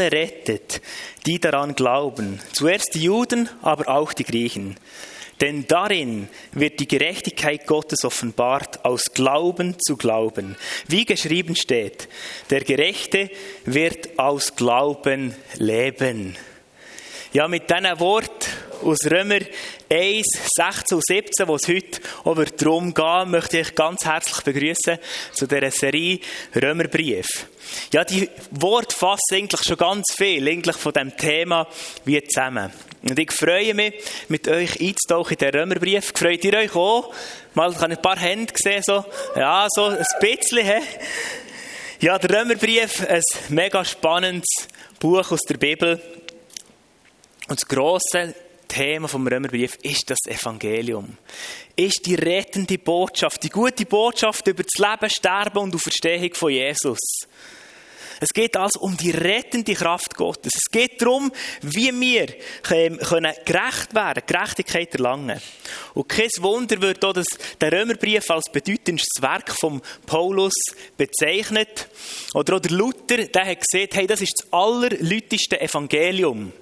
[0.00, 0.80] rettet,
[1.26, 2.40] die daran glauben.
[2.54, 4.76] Zuerst die Juden, aber auch die Griechen.
[5.42, 10.56] Denn darin wird die Gerechtigkeit Gottes offenbart aus Glauben zu Glauben.
[10.88, 12.08] Wie geschrieben steht,
[12.48, 13.30] der Gerechte
[13.66, 16.38] wird aus Glauben leben.
[17.34, 18.48] Ja, mit diesen Wort
[18.82, 19.40] aus Römer
[19.90, 20.26] 1,
[20.56, 24.98] 16 und 17, wo es heute auch darum geht, möchte ich ganz herzlich begrüßen
[25.32, 26.18] zu dieser Serie
[26.54, 27.46] Römerbrief.
[27.92, 31.66] Ja, die Worte fassen eigentlich schon ganz viel eigentlich von dem Thema
[32.04, 32.72] wie zusammen.
[33.02, 33.94] Und ich freue mich,
[34.28, 36.12] mit euch einzutauchen in den Römerbrief.
[36.14, 37.12] Freut ihr euch auch?
[37.54, 39.04] Mal kann ich ein paar Hände sehen, so.
[39.34, 40.82] Ja, so ein bisschen, he?
[42.00, 44.68] Ja, der Römerbrief, ein mega spannendes
[45.00, 46.00] Buch aus der Bibel.
[47.48, 48.34] Und das grosse
[48.72, 51.18] Thema vom Römerbrief ist das Evangelium.
[51.76, 56.98] Ist die rettende Botschaft, die gute Botschaft über das Leben, Sterben und Auferstehung von Jesus.
[58.18, 60.52] Es geht also um die rettende Kraft Gottes.
[60.54, 62.28] Es geht darum, wie wir
[62.62, 62.98] können
[63.44, 65.40] gerecht werden, Gerechtigkeit erlangen.
[65.92, 67.26] Und kein Wunder wird auch das,
[67.60, 70.54] der Römerbrief als bedeutendstes Werk von Paulus
[70.96, 71.88] bezeichnet.
[72.32, 76.52] Oder auch der Luther, der hat gesagt, hey, das ist das allerlütigste Evangelium.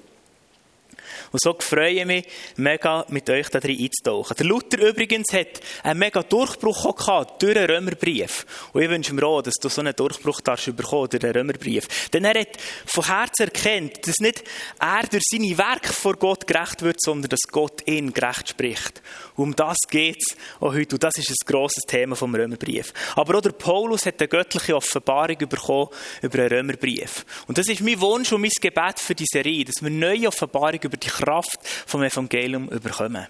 [1.33, 4.36] Und so freue ich mich mega, mit euch da drin einzutauchen.
[4.36, 8.47] Der Luther übrigens hat einen mega Durchbruch gehabt durch den Römerbrief.
[8.73, 12.08] Und ich wünsche mir auch, dass du so einen Durchbruch darfst bekommen durch den Römerbrief.
[12.12, 14.42] Denn er hat von Herzen erkannt, dass nicht
[14.81, 19.01] er durch seine Werke vor Gott gerecht wird, sondern dass Gott ihn gerecht spricht.
[19.36, 20.97] Um das geht es auch heute.
[20.97, 22.92] Und das ist ein grosses Thema vom Römerbrief.
[23.14, 25.89] Aber auch der Paulus hat eine göttliche Offenbarung bekommen
[26.23, 27.25] über den Römerbrief.
[27.47, 30.81] Und das ist mein Wunsch und mein Gebet für die Serie, dass wir neue Offenbarung
[30.83, 33.27] über die Kraft vom Evangelium überkommen.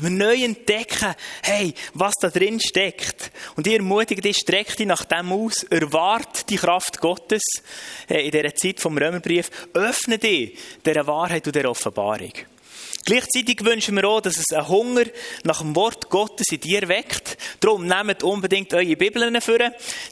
[0.00, 3.30] Wir neu entdecken, hey, was da drin steckt.
[3.56, 7.42] Und ihr ermutigt dich, streck dich nach dem aus, erwart die Kraft Gottes
[8.08, 12.32] äh, in dieser Zeit vom Römerbrief, öffne dich dieser Wahrheit und der Offenbarung.
[13.08, 15.04] Gleichzeitig wünschen wir auch, dass es einen Hunger
[15.42, 17.38] nach dem Wort Gottes in dir weckt.
[17.58, 19.56] Darum nehmt unbedingt eure Bibeln vor.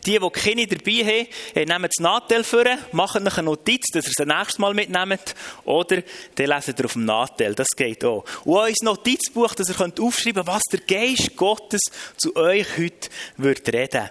[0.06, 4.06] Die, die keine dabei haben, äh, nehmt das Nattel vor, macht euch eine Notiz, dass
[4.06, 5.34] ihr es das nächste Mal mitnehmt.
[5.66, 6.02] Oder
[6.36, 7.54] dann leset ihr auf dem Nattel.
[7.54, 8.24] Das geht auch.
[8.46, 11.82] Und euer Notizbuch, dass ihr aufschreiben könnt, was der Geist Gottes
[12.16, 14.08] zu euch heute wird reden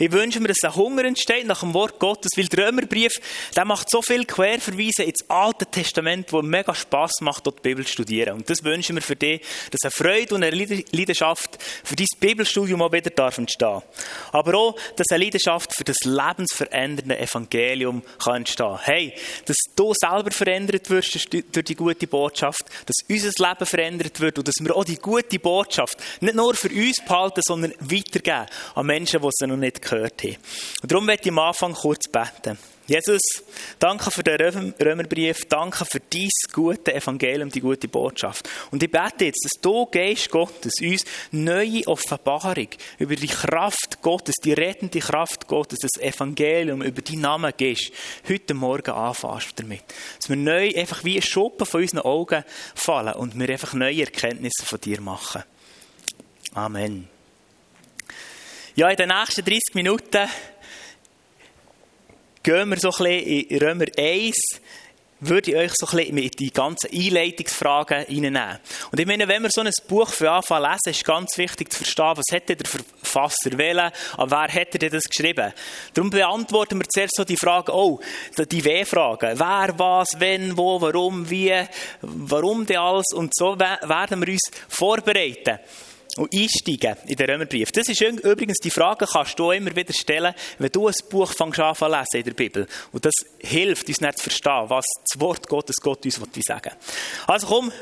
[0.00, 3.20] ich wünsche mir, dass ein Hunger entsteht nach dem Wort Gottes, weil der Römerbrief,
[3.56, 7.84] der macht so viel Querverweise ins Alte Testament, wo mega Spass macht, dort die Bibel
[7.84, 8.34] zu studieren.
[8.34, 9.40] Und das wünsche ich mir für dich,
[9.72, 13.82] dass eine Freude und eine Leidenschaft für dein Bibelstudium auch wieder darf entstehen.
[14.30, 18.78] Aber auch, dass eine Leidenschaft für das lebensverändernde Evangelium kann entstehen.
[18.82, 19.12] Hey,
[19.46, 24.46] dass du selber verändert wirst durch die gute Botschaft, dass unser Leben verändert wird und
[24.46, 29.20] dass wir auch die gute Botschaft nicht nur für uns behalten, sondern weitergeben an Menschen,
[29.20, 30.36] die sie noch nicht gehört haben.
[30.82, 32.58] Und darum möchte ich am Anfang kurz beten.
[32.88, 33.20] Jesus,
[33.78, 38.48] danke für den Römerbrief, danke für dein gute Evangelium, die gute Botschaft.
[38.70, 44.36] Und ich bete jetzt, dass du, Geist Gottes, uns neue Offenbarung über die Kraft Gottes,
[44.42, 47.92] die rettende Kraft Gottes, das Evangelium, über deinen Namen gibst,
[48.26, 49.84] heute Morgen anfasst damit.
[50.16, 52.42] Dass wir neu einfach wie ein Schuppen von unseren Augen
[52.74, 55.42] fallen und wir einfach neue Erkenntnisse von dir machen.
[56.54, 57.17] Amen.
[58.78, 60.28] Ja, in den nächsten 30 Minuten
[62.44, 64.36] gehen wir so ein bisschen in Römer 1,
[65.18, 68.60] würde ich euch so ein bisschen mit die ganzen Einleitungsfragen reinnehmen.
[68.92, 71.78] Und ich meine, wenn wir so ein Buch für Anfang lesen, ist ganz wichtig zu
[71.78, 75.52] verstehen, was hätte der Verfasser wählen, aber wer hätte denn das geschrieben?
[75.94, 77.98] Darum beantworten wir zuerst so die Frage, oh,
[78.36, 79.40] die W-Fragen.
[79.40, 81.52] Wer, was, wenn, wo, warum, wie,
[82.02, 83.12] warum denn alles?
[83.12, 85.58] Und so werden wir uns vorbereiten
[86.18, 87.72] und einsteigen in den Römerbrief.
[87.72, 91.60] Das ist übrigens die Frage, kannst du immer wieder stellen, wenn du ein Buch fängst
[91.60, 92.66] an zu lesen in der Bibel.
[92.92, 96.72] Und das hilft uns nicht zu verstehen, was das Wort Gottes Gott uns sagen will.
[97.26, 97.72] Also komm,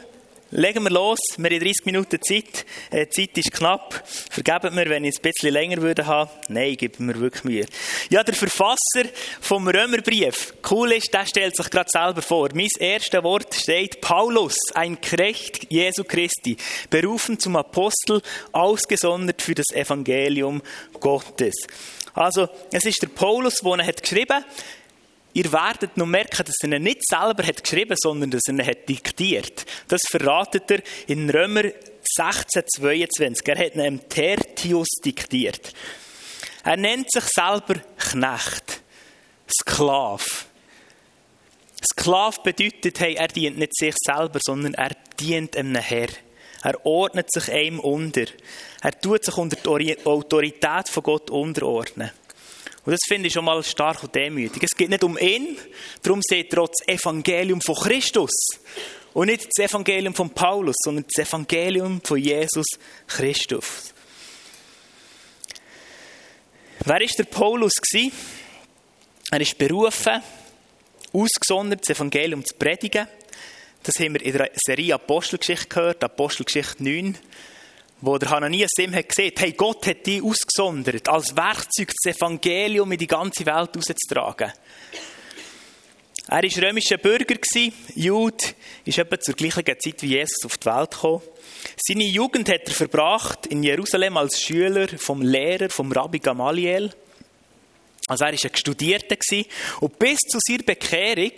[0.53, 1.19] Legen wir los.
[1.39, 2.65] Wir haben 30 Minuten Zeit.
[2.93, 4.01] Die äh, Zeit ist knapp.
[4.31, 6.31] Vergebt mir, wenn ich es ein bisschen länger würde haben.
[6.47, 7.67] Nein, gib mir wirklich Mühe.
[8.11, 10.55] Ja, der Verfasser vom Römerbrief.
[10.71, 12.51] Cool ist, der stellt sich gerade selber vor.
[12.55, 16.57] Mein erstes Wort steht Paulus, ein Knecht Jesu Christi,
[16.91, 18.23] berufen zum Apostel,
[18.53, 20.63] ausgesondert für das Evangelium
[21.01, 21.57] Gottes.
[22.15, 24.45] Also, es ist der Paulus, der er hat geschrieben
[25.37, 28.67] Ihr werdet noch merken, dass er ihn nicht selber hat geschrieben, sondern dass er ihn
[28.67, 29.67] hat diktiert.
[29.87, 31.65] Das verratet er in Römer
[32.03, 33.47] 16, 22.
[33.47, 35.75] Er hat ihn Tertius diktiert.
[36.65, 38.81] Er nennt sich selber Knecht.
[39.61, 40.47] Sklav.
[41.93, 46.09] Sklav bedeutet, hey, er dient nicht sich selber, sondern er dient einem Herr.
[46.63, 48.25] Er ordnet sich einem unter.
[48.81, 52.11] Er tut sich unter die Autorität von Gott unterordnen.
[52.87, 54.63] Und das finde ich schon mal stark und demütig.
[54.63, 55.59] Es geht nicht um ihn,
[56.03, 58.31] darum seht ihr auch das Evangelium von Christus.
[59.13, 62.67] Und nicht das Evangelium von Paulus, sondern das Evangelium von Jesus
[63.09, 63.93] Christus.
[66.85, 67.73] Wer ist der Paulus?
[69.33, 70.23] Er ist berufen,
[71.13, 73.09] ausgesondert, das Evangelium zu predigen.
[73.83, 77.19] Das haben wir in der Serie Apostelgeschichte gehört, Apostelgeschichte 9
[78.01, 82.93] wo der Hananias ihm hat gesehen, hey, Gott hat dich ausgesondert, als Werkzeug das Evangelium
[82.93, 84.53] in die ganze Welt rauszutragen.
[86.29, 87.37] Er war römischer Bürger,
[87.95, 88.45] Jude,
[88.85, 91.23] ist etwa zur gleichen Zeit wie Jesus auf die Welt gekommen.
[91.77, 96.91] Seine Jugend hat er verbracht in Jerusalem als Schüler vom Lehrer, vom Rabbi Gamaliel.
[98.09, 99.17] Also er war ein Studierter
[99.81, 101.33] und bis zu seiner Bekehrung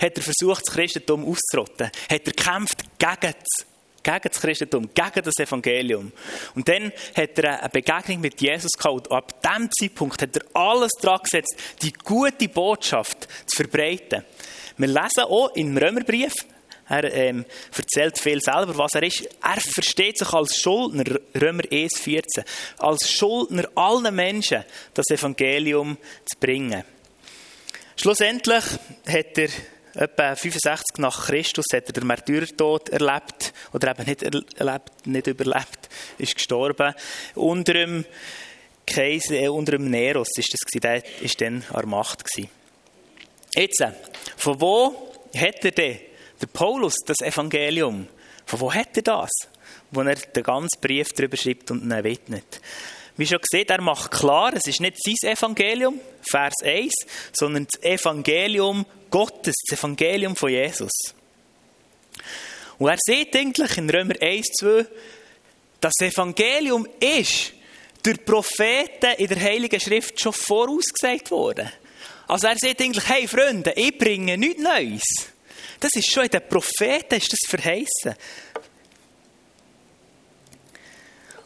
[0.00, 1.86] hat er versucht, das Christentum auszurotten.
[1.86, 3.66] Hat er gekämpft gegen das
[4.02, 6.12] gegen das Christentum, gegen das Evangelium.
[6.54, 9.08] Und dann hat er eine Begegnung mit Jesus gehabt.
[9.08, 14.24] Und ab diesem Zeitpunkt hat er alles dran gesetzt, die gute Botschaft zu verbreiten.
[14.76, 16.34] Wir lesen auch im Römerbrief,
[16.88, 19.22] er ähm, erzählt viel selber, was er ist.
[19.42, 21.04] Er versteht sich als Schuldner,
[21.40, 22.44] Römer 1, 14,
[22.78, 25.96] als Schuldner allen Menschen das Evangelium
[26.30, 26.84] zu bringen.
[27.96, 28.64] Schlussendlich
[29.06, 29.48] hat er
[29.94, 35.88] etwa 65 nach Christus hat er den Märtyrertod erlebt oder eben nicht erlebt, nicht überlebt,
[36.18, 36.94] ist gestorben.
[37.34, 38.04] Unter dem
[38.86, 42.50] Kaiser, äh, unter dem Neros ist das gewesen, der ist dann an der Macht gewesen.
[43.54, 43.92] Jetzt, äh,
[44.36, 45.98] von wo hat er denn,
[46.40, 48.08] der Paulus, das Evangelium?
[48.46, 49.30] Von wo hat er das?
[49.90, 52.60] Wo er den ganzen Brief darüber schreibt und ihn widmet.
[53.16, 56.92] Wie schon gesehen, er macht klar, es ist nicht sein Evangelium, Vers 1,
[57.32, 60.90] sondern das Evangelium Gottes, das Evangelium von Jesus.
[62.78, 64.86] Und er sieht eigentlich in Römer 1, 2,
[65.80, 67.52] das Evangelium ist
[68.02, 71.70] durch Propheten in der Heiligen Schrift schon vorausgesagt worden.
[72.26, 75.02] Also er sieht eigentlich, hey Freunde, ich bringe nichts Neues.
[75.78, 78.14] Das ist schon in den Propheten ist das verheißen.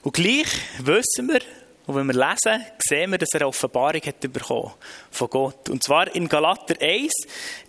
[0.03, 0.49] Und gleich
[0.79, 1.41] wissen wir,
[1.87, 4.73] und wenn wir lesen, sehen wir, dass er eine Offenbarung hat bekommen
[5.13, 5.69] von Gott.
[5.69, 7.13] Und zwar in Galater 1,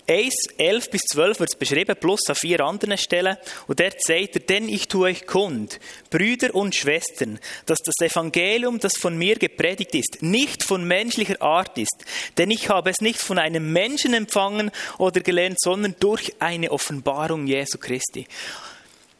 [0.09, 3.37] 1, 11 bis 12 wird es beschrieben, plus an vier anderen Stellen.
[3.67, 5.79] Und dort sagt er, denn ich tue euch kund,
[6.09, 7.37] Brüder und Schwestern,
[7.67, 12.03] dass das Evangelium, das von mir gepredigt ist, nicht von menschlicher Art ist.
[12.39, 17.45] Denn ich habe es nicht von einem Menschen empfangen oder gelernt, sondern durch eine Offenbarung
[17.45, 18.25] Jesu Christi.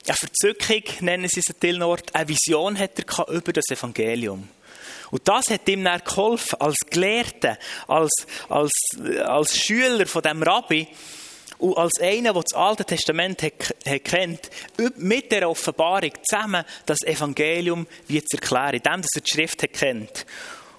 [0.08, 2.16] Eine Verzückung nennen sie es an vielen Orten.
[2.16, 4.48] Eine Vision hat er über das Evangelium.
[5.12, 7.58] Und das hat ihm dann geholfen, als Gelehrter,
[7.88, 8.12] als,
[8.50, 8.72] als,
[9.24, 10.88] als Schüler von dem Rabbi,
[11.60, 14.50] und als einer, der das Alte Testament hat, hat kennt,
[14.98, 20.26] mit der Offenbarung zusammen das Evangelium wie zu erklären, indem er die Schrift hat kennt.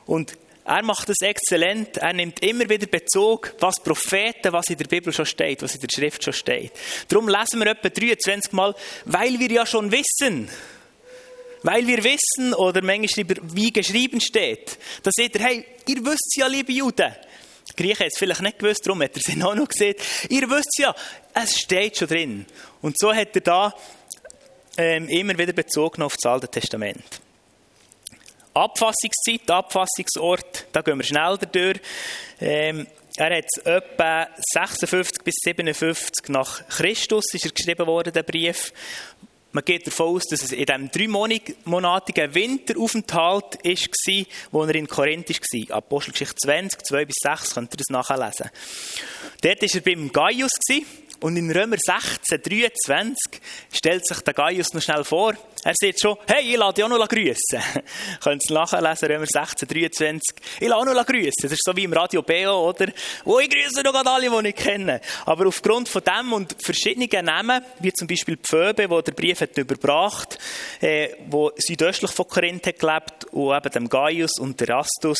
[0.07, 1.97] Und er macht das exzellent.
[1.97, 5.81] Er nimmt immer wieder Bezug, was Propheten, was in der Bibel schon steht, was in
[5.81, 6.73] der Schrift schon steht.
[7.09, 8.75] Darum lesen wir etwa 23 Mal,
[9.07, 10.49] weil wir ja schon wissen,
[11.63, 16.47] weil wir wissen, oder manchmal wie geschrieben steht, da seht ihr, hey, ihr wisst ja,
[16.47, 17.15] liebe Juden,
[17.71, 19.95] die Griechen haben es vielleicht nicht gewusst, darum hat er es auch noch gesehen.
[20.29, 20.95] Ihr wisst ja,
[21.35, 22.47] es steht schon drin.
[22.81, 23.75] Und so hat er da
[24.77, 27.21] ähm, immer wieder bezogen auf das Alte Testament.
[28.55, 31.81] Abfassungszeit, Abfassungsort, da gehen wir schnell durch.
[32.41, 38.73] Ähm, er hat etwa 56 bis 57 nach Christus ist er geschrieben worden, der Brief.
[39.53, 45.31] Man geht davon aus, dass es in diesem dreimonatigen Winteraufenthalt war, wo er in Korinth
[45.31, 45.77] war.
[45.77, 48.51] Apostelgeschichte 20, 2 bis 6, könnt ihr das nachlesen.
[49.41, 50.53] Dort war er beim Gaius.
[51.21, 53.41] Und in Römer 16, 23
[53.73, 55.35] stellt sich der Gaius noch schnell vor.
[55.65, 57.61] Er sagt schon, hey, ich lade dich auch noch grüßen.
[58.23, 60.23] Könnt ihr nachlesen, Römer 16, 23.
[60.61, 61.43] Ich lade auch noch grüßen.
[61.43, 62.93] Das ist so wie im Radio BO, oder?
[63.25, 65.01] Oh, ich grüße noch alle, die ich kenne.
[65.27, 69.59] Aber aufgrund von dem und verschiedenen Namen, wie zum Beispiel Phoebe, wo der Brief hat
[69.59, 70.39] überbracht,
[70.81, 75.19] äh, wo südöstlich von Korinth hat gelebt, und eben dem Gaius und Erastus,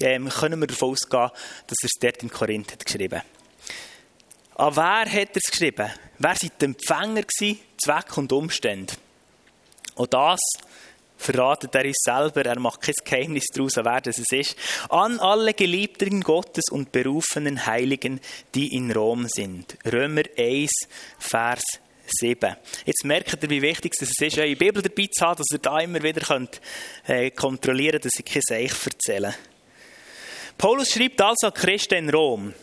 [0.00, 1.30] äh, können wir davon ausgehen,
[1.66, 3.43] dass er es dort in Korinth hat geschrieben hat.
[4.56, 5.90] An wer hat er es geschrieben?
[6.18, 8.94] Wer waren die Empfänger gewesen, Zweck und Umstände?
[9.96, 10.38] Und das
[11.16, 14.56] verratet er uns selber, er macht kein Geheimnis daraus, wer das ist.
[14.90, 18.20] An alle Geliebten Gottes und berufenen Heiligen,
[18.54, 19.76] die in Rom sind.
[19.90, 20.70] Römer 1,
[21.18, 21.62] Vers
[22.06, 22.56] 7.
[22.84, 25.80] Jetzt merkt ihr, wie wichtig es ist, eure Bibel dabei zu haben, dass ihr da
[25.80, 26.60] immer wieder könnt,
[27.06, 29.34] äh, kontrollieren könnt, dass ich kein Seich erzähle.
[30.58, 32.54] Paulus schreibt also an Christen in Rom.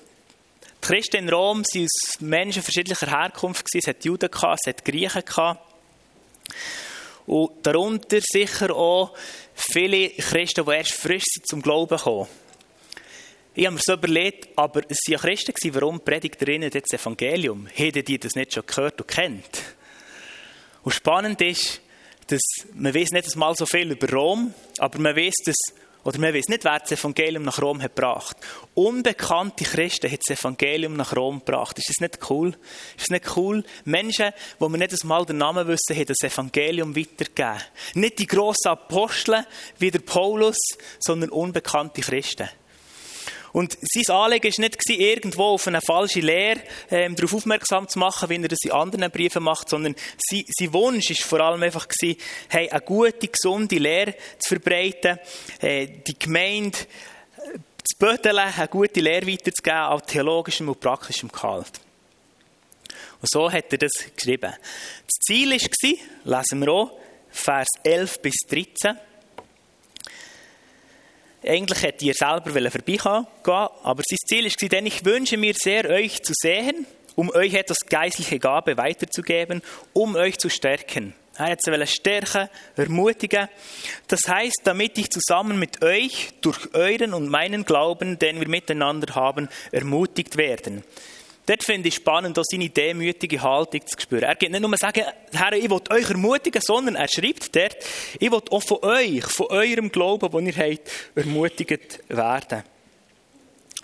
[0.83, 3.67] Die Christen in Rom waren aus Menschen verschiedener Herkunft.
[3.73, 5.23] Es hat Juden, es hat Griechen.
[7.27, 9.15] Und darunter sicher auch
[9.53, 12.27] viele Christen, die erst frisch sind zum Glauben kommen.
[13.53, 17.67] ich habe mir so überlegt, aber es waren ja Christen, warum predigt ihnen das Evangelium?
[17.67, 19.61] Hätten die das nicht schon gehört und kennt?
[20.81, 21.79] Und spannend ist,
[22.25, 22.41] dass
[22.73, 25.57] man weiß nicht mal so viel über Rom, aber man weiß, dass
[26.03, 28.37] oder man weiß nicht, wer das Evangelium nach Rom hat gebracht.
[28.73, 31.77] Unbekannte Christen haben das Evangelium nach Rom gebracht.
[31.77, 32.49] Ist das nicht cool?
[32.97, 33.63] Ist das nicht cool?
[33.85, 37.61] Menschen, wo wir nicht einmal den Namen wissen, haben das Evangelium weitergegeben.
[37.93, 39.45] Nicht die grossen Apostel
[39.77, 40.57] wie der Paulus,
[40.99, 42.49] sondern unbekannte Christen.
[43.53, 48.29] Und sein Anliegen war nicht, irgendwo auf eine falsche Lehre ähm, darauf aufmerksam zu machen,
[48.29, 51.87] wie er das in anderen Briefen macht, sondern sein, sein Wunsch war vor allem einfach,
[51.87, 55.19] gewesen, hey, eine gute, gesunde Lehre zu verbreiten,
[55.59, 61.81] äh, die Gemeinde äh, zu bödeln, eine gute Lehre weiterzugeben, auch theologischem und praktischem Gehalt.
[63.21, 64.51] Und so hat er das geschrieben.
[64.51, 66.91] Das Ziel war, lesen wir auch,
[67.29, 68.97] Vers 11 bis 13,
[71.43, 76.21] eigentlich hätte er selber vorbeigehen aber sein Ziel war, denn ich wünsche mir sehr, euch
[76.23, 79.61] zu sehen, um euch etwas geistliche Gabe weiterzugeben,
[79.93, 81.13] um euch zu stärken.
[81.37, 83.47] Er hat sie stärken, ermutigen.
[84.07, 89.15] Das heißt, damit ich zusammen mit euch durch euren und meinen Glauben, den wir miteinander
[89.15, 90.83] haben, ermutigt werden.
[91.45, 94.23] Dort finde ich spannend, auch seine demütige Haltung zu spüren.
[94.23, 97.77] Er geht nicht nur sagen, Herr, ich will euch ermutigen, sondern er schreibt dort,
[98.19, 102.63] ich will auch von euch, von eurem Glauben, den ihr habt, ermutigt werden.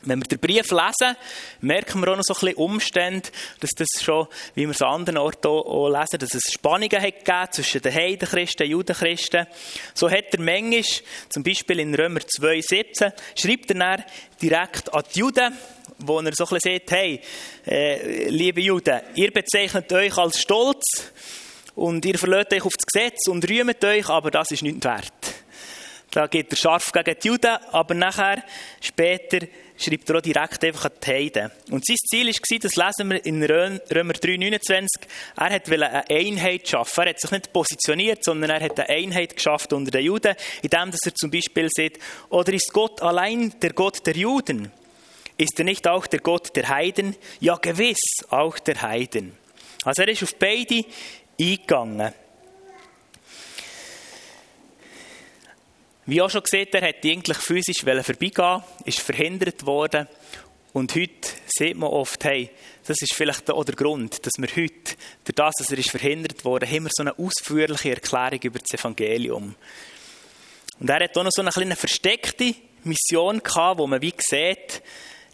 [0.04, 1.18] Wenn wir den Brief lesen,
[1.60, 5.00] merken wir auch noch so ein bisschen Umstände, dass das schon, wie wir es an
[5.00, 9.48] anderen Orten auch lesen, dass es Spannungen hat gegeben zwischen den Heidenchristen und Judenchristen.
[9.96, 10.84] So hat er manchmal,
[11.30, 14.04] zum Beispiel in Römer 2,17, schreibt er dann
[14.42, 15.58] direkt an die Juden,
[16.00, 17.22] wo er so ein bisschen sagt, hey,
[17.66, 21.12] äh, liebe Juden, ihr bezeichnet euch als stolz
[21.76, 25.14] und ihr verlässt euch auf das Gesetz und rühmt euch, aber das ist nichts wert.
[26.12, 28.44] Da geht er scharf gegen die Juden, aber nachher,
[28.82, 29.46] später,
[29.78, 31.52] schreibt er auch direkt einfach an die Heiden.
[31.70, 34.88] Und sein Ziel war, das lesen wir in Römer 3,29,
[35.36, 37.04] er wollte eine Einheit schaffen.
[37.04, 40.92] Er hat sich nicht positioniert, sondern er hat eine Einheit geschafft unter den Juden, indem
[40.92, 42.00] er zum Beispiel sagt,
[42.30, 44.72] oder ist Gott allein der Gott der Juden?
[45.38, 47.16] Ist er nicht auch der Gott der Heiden?
[47.40, 49.38] Ja, gewiss, auch der Heiden.
[49.84, 50.84] Also er ist auf beide
[51.40, 52.14] eingegangen.
[56.08, 60.08] Wie auch schon gesehen, er hat eigentlich physisch vorbeigehen, ist verhindert worden.
[60.74, 62.50] Und heute sieht man oft, hey,
[62.86, 66.46] das ist vielleicht auch der Grund, dass wir heute, durch das, dass er ist verhindert
[66.46, 69.56] wurde, haben wir so eine ausführliche Erklärung über das Evangelium.
[70.80, 74.82] Und er hat auch noch so eine kleine versteckte Mission gehabt, wo man wie sieht,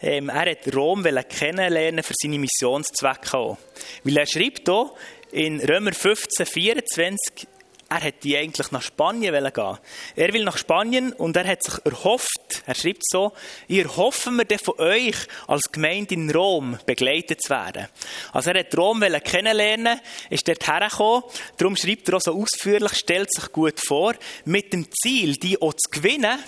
[0.03, 3.57] ähm, er hat Rom kennenlernen für seine Missionszwecke.
[4.03, 4.91] Weil er schreibt hier
[5.31, 7.47] in Römer 15, 24,
[7.89, 9.77] er hätte eigentlich nach Spanien gehen
[10.15, 13.33] Er will nach Spanien und er hat sich erhofft, er schreibt so,
[13.67, 15.15] ihr hoffen wir von euch
[15.47, 17.87] als Gemeinde in Rom begleitet zu werden.
[18.31, 21.23] Also er hat Rom kennenlernen, ist dort hergekommen,
[21.57, 25.73] darum schreibt er auch so ausführlich, stellt sich gut vor, mit dem Ziel, die auch
[25.73, 26.39] zu gewinnen,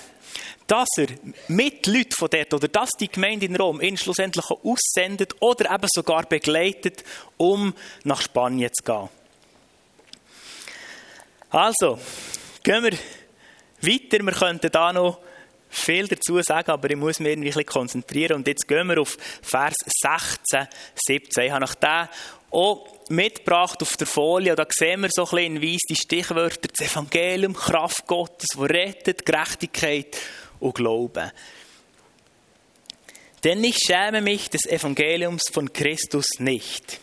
[0.68, 1.08] dass er
[1.48, 5.88] mit Leuten von dort oder dass die Gemeinde in Rom ihn schlussendlich aussendet oder eben
[5.94, 7.04] sogar begleitet,
[7.38, 9.10] um nach Spanien zu gehen.
[11.50, 12.00] Also,
[12.64, 12.94] gehen wir
[13.82, 14.24] weiter.
[14.24, 15.20] Wir könnten da noch
[15.70, 18.38] viel dazu sagen, aber ich muss mich irgendwie ein bisschen konzentrieren.
[18.38, 21.46] Und jetzt gehen wir auf Vers 16, 17.
[21.46, 22.08] Ich habe nach dem
[22.52, 24.56] auch mitgebracht auf der Folie.
[24.56, 26.70] Da sehen wir so ein bisschen in weiss die Stichwörter.
[26.76, 30.18] Das Evangelium, Kraft Gottes, wo rettet, Gerechtigkeit
[30.60, 31.32] und Glauben.
[33.44, 37.00] Denn ich schäme mich des Evangeliums von Christus nicht.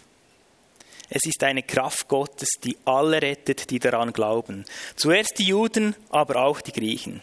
[1.09, 4.65] Es ist eine Kraft Gottes, die alle rettet, die daran glauben.
[4.97, 7.21] Zuerst die Juden, aber auch die Griechen.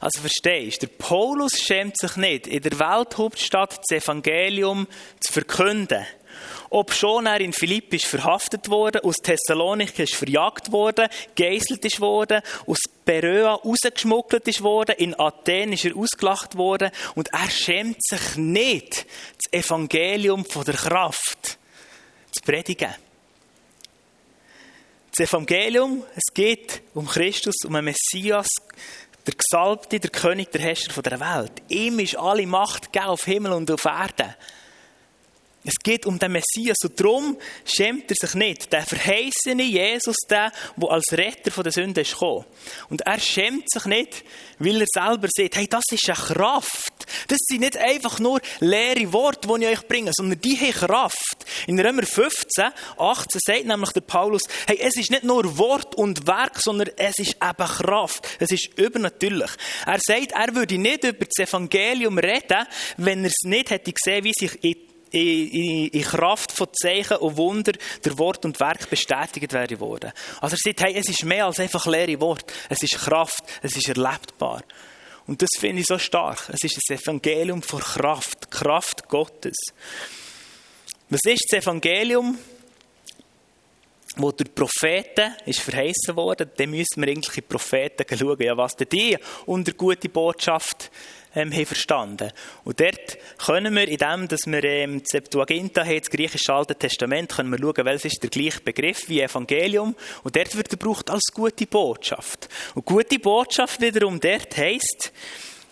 [0.00, 4.86] Also verstehst du, der Paulus schämt sich nicht, in der Welthauptstadt das Evangelium
[5.20, 6.06] zu verkünden.
[6.70, 12.00] Ob schon er in Philipp ist verhaftet worden, aus Thessalonich ist verjagt worden, geisselt ist
[12.00, 18.36] worden, aus Beröa rausgeschmuggelt worden, in Athen ist er ausgelacht worden und er schämt sich
[18.36, 19.06] nicht,
[19.36, 21.58] das Evangelium von der Kraft
[22.32, 22.94] zu predigen.
[25.16, 28.48] Das Evangelium, es geht um Christus, um einen Messias,
[29.26, 31.52] der Gesalbte, der König, der Herrscher der Welt.
[31.68, 34.36] Ihm ist alle Macht gegeben auf Himmel und auf Erde.
[35.66, 38.72] Es geht um den Messias und darum schämt er sich nicht.
[38.72, 42.44] Der verheißene Jesus, der, der als Retter der Sünde ist gekommen.
[42.88, 44.24] Und er schämt sich nicht,
[44.60, 49.12] weil er selber sieht, hey, das ist eine Kraft, Das sind nicht einfach nur leere
[49.12, 51.44] Worte, die ich euch bringe, sondern die haben Kraft.
[51.66, 56.26] In Römer 15, 18 sagt nämlich der Paulus, hey, es ist nicht nur Wort und
[56.28, 58.28] Werk, sondern es ist eben Kraft.
[58.38, 59.50] Es ist übernatürlich.
[59.84, 62.66] Er sagt, er würde nicht über das Evangelium reden,
[62.98, 67.36] wenn er es nicht hätte gesehen, wie sich in in, in, Kraft von Zeichen und
[67.36, 67.72] Wunder
[68.04, 70.12] der Wort und Werk bestätigt werden worden.
[70.40, 72.52] Also er sagt, hey, es ist mehr als einfach leere Wort.
[72.68, 74.62] Es ist Kraft, es ist erlebbar.
[75.26, 76.48] Und das finde ich so stark.
[76.52, 79.56] Es ist das Evangelium vor Kraft, Kraft Gottes.
[81.08, 82.38] Was ist das Evangelium?
[84.16, 88.56] Wo durch Propheten ist verheißen worden, dann müssen wir eigentlich in die Propheten schauen, ja,
[88.56, 90.90] was denn die unter gute Botschaft
[91.34, 92.32] ähm, haben verstanden.
[92.64, 97.32] Und dort können wir, indem dass wir ähm, die Septuaginta haben, das griechische Alte Testament,
[97.32, 99.94] können wir schauen, welches ist der gleiche Begriff wie Evangelium.
[100.24, 102.48] Und dort wird er gebraucht als gute Botschaft.
[102.74, 105.12] Und gute Botschaft wiederum dort heisst,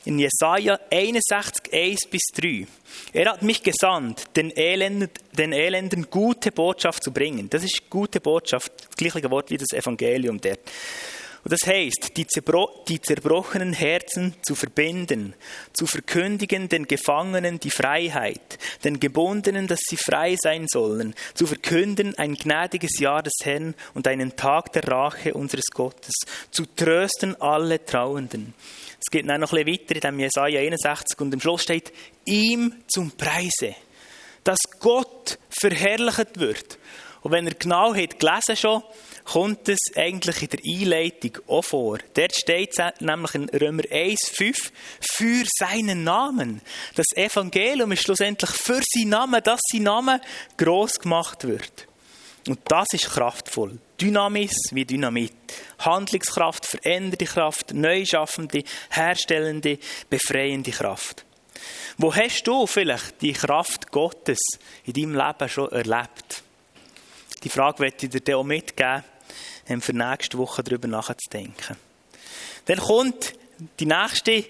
[0.04, 2.66] in Jesaja 61, 1 bis 3.
[3.12, 7.48] Er hat mich gesandt, den Elenden, den Elenden gute Botschaft zu bringen.
[7.50, 10.60] Das ist gute Botschaft, das gleiche Wort wie das Evangelium dort.
[11.44, 12.26] Und das heißt, die,
[12.88, 15.34] die zerbrochenen Herzen zu verbinden,
[15.74, 22.16] zu verkündigen den Gefangenen die Freiheit, den Gebundenen, dass sie frei sein sollen, zu verkünden
[22.16, 26.14] ein gnädiges Jahr des Herrn und einen Tag der Rache unseres Gottes,
[26.50, 28.54] zu trösten alle Trauenden.
[29.06, 31.92] Es geht dann noch ein bisschen weiter in dem Jesaja 61 und im Schluss steht,
[32.24, 33.74] ihm zum Preise,
[34.44, 36.78] dass Gott verherrlicht wird.
[37.20, 38.82] Und wenn er genau hat gelesen schon,
[39.24, 41.98] kommt es eigentlich in der Einleitung auch vor.
[42.14, 46.60] Dort steht es nämlich in Römer 1, 5, für seinen Namen.
[46.94, 50.20] Das Evangelium ist schlussendlich für seinen Namen, dass sein Name
[50.58, 51.88] groß gemacht wird.
[52.46, 53.78] Und das ist kraftvoll.
[54.00, 55.32] Dynamis wie Dynamit.
[55.78, 59.78] Handlungskraft, verändernde Kraft, neuschaffende, herstellende,
[60.10, 61.24] befreiende Kraft.
[61.96, 64.40] Wo hast du vielleicht die Kraft Gottes
[64.84, 66.42] in deinem Leben schon erlebt?
[67.42, 69.04] Die Frage möchte ich dir auch mitgeben
[69.80, 71.76] für nächste Woche darüber nachzudenken.
[72.66, 73.34] Dann kommt
[73.78, 74.44] die nächste,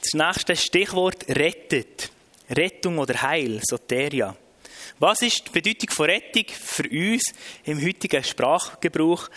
[0.00, 2.10] das nächste Stichwort rettet.
[2.50, 4.36] Rettung oder Heil, Soteria.
[4.98, 7.24] Was ist die Bedeutung von Rettung für uns
[7.64, 9.28] im heutigen Sprachgebrauch?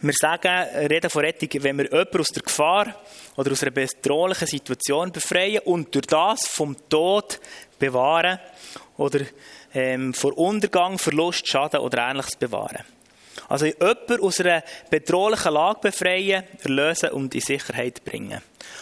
[0.00, 2.94] Wir sagen, reden von Rettung, wenn wir jemanden aus der Gefahr
[3.36, 7.40] oder aus einer bedrohlichen Situation befreien und durch das vom Tod
[7.78, 8.40] bewahren
[8.96, 9.20] oder
[9.74, 12.84] ähm, vor Untergang, Verlust, Schaden oder Ähnliches bewahren.
[13.48, 18.40] Also jemanden aus einer bedrohlichen Lage befreien, erlösen und in Sicherheit bringen.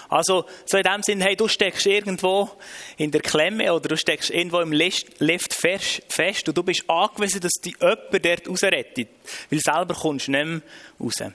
[0.08, 2.50] Also so in dem Sinne, hey, du steckst irgendwo
[2.96, 7.52] in der Klemme oder du steckst irgendwo im Lift fest und du bist angewiesen, dass
[7.52, 9.08] dich jemand dort rausrettet,
[9.50, 10.60] weil selber kommst du nicht mehr
[11.00, 11.32] raus.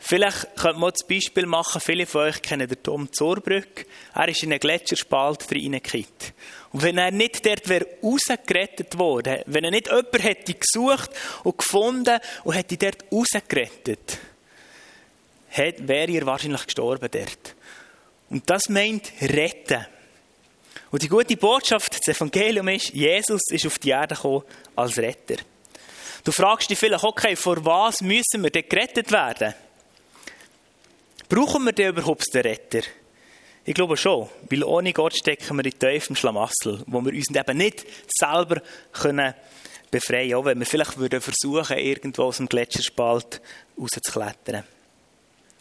[0.00, 3.84] Vielleicht könnte man das Beispiel machen, viele von euch kennen den Tom Zorbrück.
[4.14, 6.32] Er ist in einen Gletscherspalt reingekippt.
[6.72, 11.10] Und wenn er nicht dort wäre rausgerettet worden, wenn er nicht jemanden hätte gesucht
[11.42, 14.18] und gefunden und hätte dort rausgerettet,
[15.78, 17.54] wäre er wahrscheinlich gestorben dort.
[18.30, 19.84] Und das meint retten.
[20.90, 24.44] Und die gute Botschaft, das Evangelium ist, Jesus ist auf die Erde gekommen
[24.76, 25.36] als Retter.
[26.24, 29.54] Du fragst dich vielleicht, okay, vor was müssen wir denn gerettet werden?
[31.28, 32.80] Brauchen wir denn überhaupt den Retter?
[33.64, 37.58] Ich glaube schon, weil ohne Gott stecken wir in tiefem Schlamassel, wo wir uns eben
[37.58, 38.62] nicht selber
[38.92, 39.34] können
[39.90, 43.42] befreien können, auch wenn wir vielleicht würden versuchen, irgendwo aus dem Gletscherspalt
[43.78, 44.64] rauszuklettern.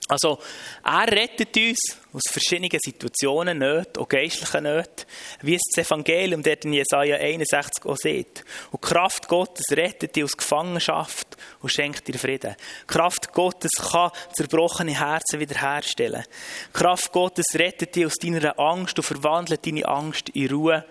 [0.10, 0.40] Also,
[0.86, 5.06] er rettet uns aus verschiedenen Situationen, Nöten, auch geistlichen Nöten,
[5.42, 8.46] wie es das Evangelium dort in Jesaja 61 auch sieht.
[8.72, 12.56] Und die Kraft Gottes rettet dich aus Gefangenschaft und schenkt dir Frieden.
[12.84, 16.24] Die Kraft Gottes kann zerbrochene Herzen wiederherstellen.
[16.70, 20.86] Die Kraft Gottes rettet dich aus deiner Angst und verwandelt deine Angst in Ruhe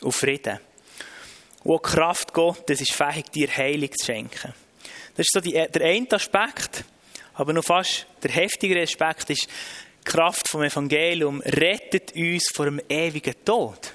[0.00, 0.60] und Frieden.
[1.64, 4.54] Und die Kraft Gottes ist fähig, dir Heilung zu schenken.
[5.16, 6.84] Das ist so die, der eine Aspekt.
[7.40, 12.82] Aber noch fast der heftigere Aspekt ist, die Kraft vom Evangelium rettet uns vor dem
[12.86, 13.94] ewigen Tod.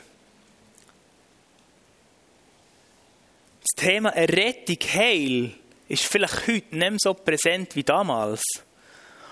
[3.62, 5.52] Das Thema Errettung, Heil,
[5.88, 8.42] ist vielleicht heute nicht mehr so präsent wie damals.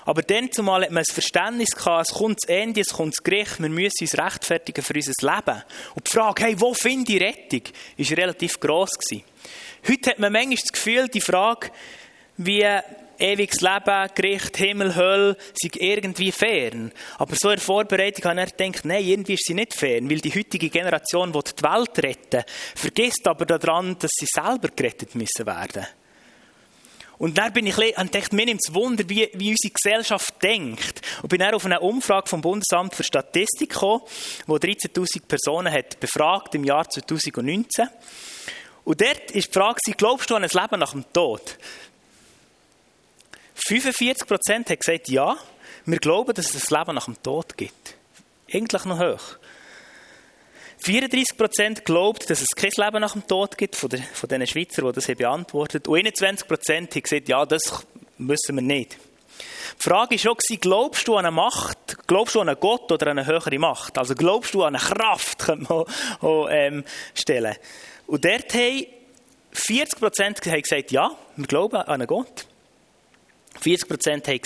[0.06, 3.24] Aber dann zumal hat man das Verständnis gehabt, es kommt das Ende, es kommt das
[3.24, 5.64] Gericht, wir müssen uns rechtfertigen für unser Leben.
[5.96, 7.64] Und die Frage, hey, wo finde ich Rettung,
[7.98, 9.24] ist relativ gross gewesen.
[9.88, 11.72] Heute hat man manchmal das Gefühl, die Frage,
[12.38, 12.64] wie
[13.24, 16.92] ewiges Leben, Gericht, Himmel, Hölle, sind irgendwie fern.
[17.18, 20.20] Aber so in der Vorbereitung habe ich gedacht, nein, irgendwie ist sie nicht fern, weil
[20.20, 22.44] die heutige Generation die die Welt retten
[22.76, 25.88] vergisst aber daran, dass sie selber gerettet müssen werden.
[27.18, 31.02] Und dann bin ich ein gedacht, mir nimmt es Wunder, wie, wie unsere Gesellschaft denkt.
[31.22, 34.02] Und bin dann auf eine Umfrage vom Bundesamt für Statistik gekommen,
[34.48, 37.88] wo 13.000 Personen hat befragt im Jahr 2019.
[38.84, 41.58] Und dort ist die Frage, glaubst du an ein Leben nach dem Tod?
[43.66, 45.38] 45 Prozent haben gesagt, ja,
[45.86, 47.96] wir glauben, dass es ein Leben nach dem Tod gibt.
[48.52, 49.38] Eigentlich noch hoch.
[50.80, 54.46] 34 Prozent glaubt, dass es kein Leben nach dem Tod gibt, von, der, von den
[54.46, 55.88] Schweizern, die das haben beantwortet.
[55.88, 57.86] Und 21 Prozent haben gesagt, ja, das
[58.18, 58.98] wissen wir nicht.
[59.80, 63.08] Die Frage war auch, glaubst du an eine Macht, glaubst du an einen Gott oder
[63.08, 63.98] an eine höhere Macht?
[63.98, 65.86] Also glaubst du an eine Kraft, könnte man
[66.20, 67.56] auch, ähm, stellen.
[68.08, 68.86] Und dort haben
[69.54, 72.46] 40 Prozent gesagt, ja, wir glauben an einen Gott.
[73.60, 74.40] 40 Prozent haben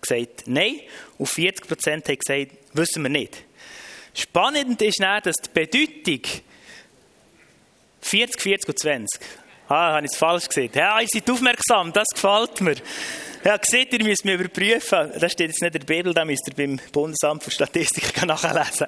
[0.00, 0.80] gesagt, nein.
[1.18, 3.44] Und 40 Prozent haben gesagt, wissen wir nicht.
[4.14, 6.20] Spannend ist dann, dass die Bedeutung
[8.02, 9.20] 40, 40 und 20.
[9.68, 10.70] Ah, habe ich es falsch gesehen.
[10.74, 12.74] Ja, ihr seid aufmerksam, das gefällt mir.
[13.44, 15.12] Ja, seht ihr, müsst mich überprüfen.
[15.18, 18.86] Das steht jetzt nicht in der Bibel, da müsst ihr beim Bundesamt für Statistik nachlesen.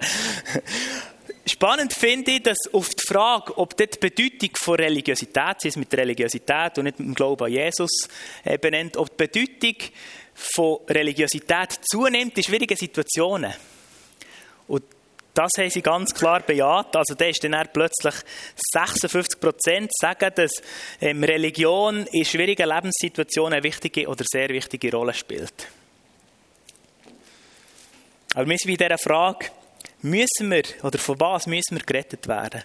[1.47, 5.93] Spannend finde ich, dass auf die Frage, ob die Bedeutung von Religiosität, sie ist mit
[5.93, 8.09] Religiosität und nicht mit dem Glauben an Jesus
[8.45, 9.77] äh, benennt, ob die Bedeutung
[10.35, 13.53] von Religiosität zunimmt in schwierigen Situationen.
[14.69, 14.85] Und
[15.35, 16.97] das haben sie ganz klar bejaht.
[16.97, 18.15] Also da ist dann plötzlich
[18.73, 20.53] 56 Prozent sagen, dass
[21.01, 25.69] ähm, Religion in schwierigen Lebenssituationen eine wichtige oder sehr wichtige Rolle spielt.
[28.35, 29.51] Aber wir sind bei dieser Frage,
[30.05, 32.63] müssen wir, oder von was müssen wir gerettet werden?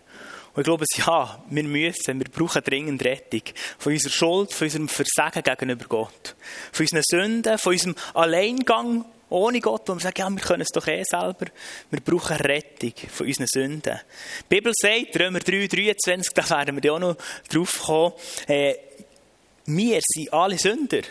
[0.53, 3.43] Und ich glaube, ja, wir müssen, wir brauchen dringend Rettung.
[3.77, 6.35] Von unserer Schuld, von unserem Versagen gegenüber Gott.
[6.71, 10.69] Von unseren Sünden, von unserem Alleingang ohne Gott, wo wir sagen, ja, wir können es
[10.69, 11.45] doch eh selber.
[11.91, 13.99] Wir brauchen Rettung von unseren Sünden.
[14.41, 17.15] Die Bibel sagt, Römer 3, 23, da werden wir ja auch noch
[17.47, 18.13] drauf kommen,
[18.47, 18.73] äh,
[19.67, 21.01] wir sind alle Sünder.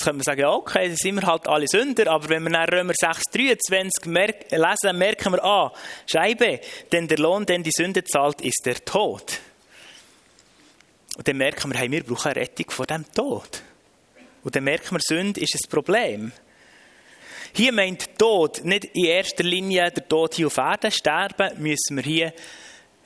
[0.00, 2.48] Jetzt können wir sagen, ja, okay, dann sind wir halt alle Sünder, aber wenn wir
[2.48, 5.74] nach Römer 6, 23 merk lesen, merken wir, ah,
[6.06, 6.58] Scheibe,
[6.90, 9.40] denn der Lohn, den die Sünde zahlt, ist der Tod.
[11.18, 13.62] Und dann merken wir, hey, wir brauchen eine Rettung vor dem Tod.
[14.42, 16.32] Und dann merken wir, Sünde ist ein Problem.
[17.52, 20.90] Hier meint Tod nicht in erster Linie der Tod hier auf Erden.
[20.92, 22.32] Sterben müssen wir hier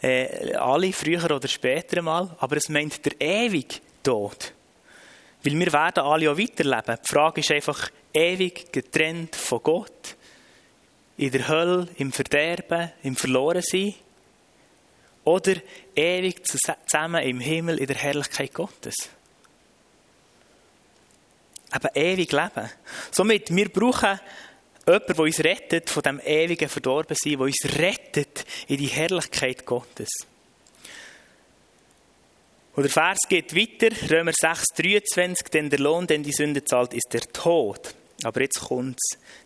[0.00, 2.36] äh, alle, früher oder später mal.
[2.38, 4.54] Aber es meint der ewige Tod.
[5.44, 6.98] Weil wir werden alle auch weiterleben.
[7.04, 10.16] Die Frage ist einfach, ewig getrennt von Gott,
[11.16, 13.94] in der Hölle, im Verderben, im Verlorensein.
[15.24, 15.54] Oder
[15.94, 19.10] ewig zusammen im Himmel in der Herrlichkeit Gottes
[21.74, 22.70] eben ewig leben.
[23.10, 24.20] Somit, wir brauchen
[24.86, 30.08] jemanden, der uns rettet von dem ewigen Verdorbensein, der uns rettet in die Herrlichkeit Gottes.
[32.76, 36.92] Und der Vers geht weiter, Römer 6, 23, denn der Lohn, den die Sünde zahlt,
[36.92, 37.94] ist der Tod.
[38.24, 38.98] Aber jetzt kommt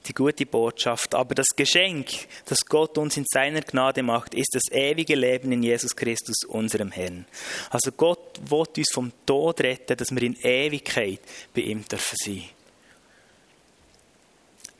[0.07, 1.15] die gute Botschaft.
[1.15, 2.09] Aber das Geschenk,
[2.47, 6.91] das Gott uns in seiner Gnade macht, ist das ewige Leben in Jesus Christus, unserem
[6.91, 7.27] Herrn.
[7.71, 11.21] Also Gott will uns vom Tod retten, dass wir in Ewigkeit
[11.55, 12.45] bei ihm dürfen sein.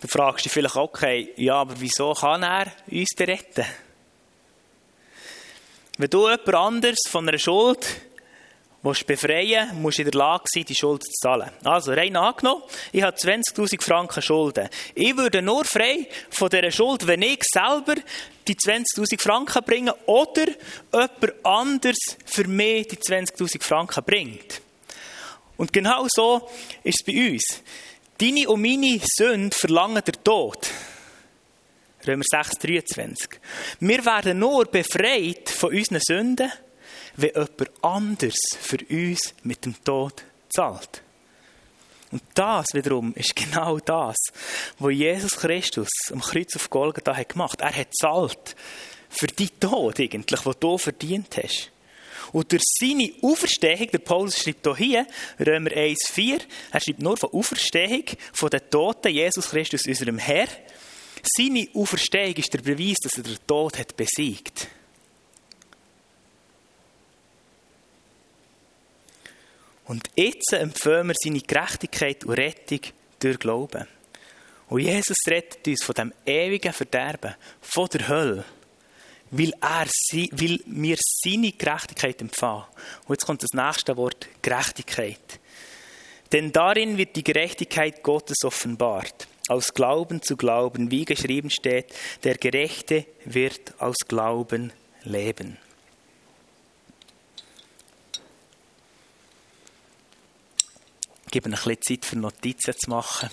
[0.01, 3.65] Du fragst dich vielleicht, okay, ja, aber wieso kann er uns retten?
[5.97, 7.85] Wenn du jemand anderes von einer Schuld
[8.83, 11.51] willst befreien, musst du in der Lage sein, die Schuld zu zahlen.
[11.65, 12.63] Also, rein angenommen,
[12.93, 14.69] ich habe 20.000 Franken Schulden.
[14.95, 17.95] Ich würde nur frei von dieser Schuld, wenn ich selber
[18.47, 20.47] die 20.000 Franken bringe oder
[20.93, 24.63] jemand anders für mich die 20.000 Franken bringt.
[25.57, 26.49] Und genau so
[26.85, 27.63] ist es bei uns.
[28.17, 30.71] Deine und meine Sünde verlangen der Tod.
[32.07, 33.41] Römer 6, 23.
[33.81, 36.51] Wir werden nur befreit von unseren Sünden,
[37.19, 41.03] wenn jemand anders für uns mit dem Tod zahlt.
[42.11, 44.17] Und das wiederum ist genau das,
[44.79, 47.61] was Jesus Christus am Kreuz auf Golgatha hat gemacht.
[47.61, 48.57] Er hat zahlt
[49.11, 51.71] für die Tod eigentlich, den du verdient hast.
[52.33, 55.07] Und durch seine Auferstehung, der Paulus schreibt hier,
[55.41, 60.49] Römer 1,4, er schreibt nur von Auferstehung, von den Toten, Jesus Christus, unserem Herr.
[61.37, 64.69] Seine Auferstehung ist der Beweis, dass er den Tod hat besiegt.
[69.89, 72.81] Und jetzt empfehlen wir seine Gerechtigkeit und Rettung
[73.21, 73.87] durch Glauben.
[74.69, 78.45] Und Jesus rettet uns von dem ewigen Verderben, von der Hölle,
[79.31, 82.65] weil, er, weil wir seine Gerechtigkeit empfangen.
[83.07, 85.41] Und jetzt kommt das nächste Wort, Gerechtigkeit.
[86.33, 89.27] Denn darin wird die Gerechtigkeit Gottes offenbart.
[89.49, 91.87] Aus Glauben zu Glauben, wie geschrieben steht,
[92.25, 94.71] der Gerechte wird aus Glauben
[95.05, 95.57] leben.
[101.31, 103.31] Gebe ein bisschen Zeit für Notizen zu machen.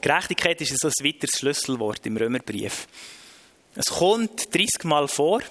[0.00, 2.86] Gerechtigkeit ist ein weiteres Schlüsselwort im Römerbrief.
[3.74, 5.42] Es kommt 30 Mal vor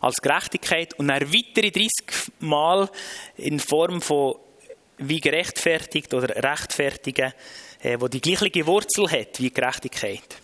[0.00, 1.90] als Gerechtigkeit und dann weitere 30
[2.40, 2.90] Mal
[3.36, 4.36] in Form von
[4.98, 7.32] wie gerechtfertigt oder rechtfertigen,
[7.82, 10.36] äh, wo die gleiche Wurzel hat wie Gerechtigkeit.